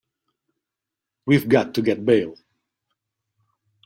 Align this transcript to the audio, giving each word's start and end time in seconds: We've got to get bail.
We've 1.27 1.47
got 1.47 1.75
to 1.75 1.83
get 1.83 2.03
bail. 2.03 2.33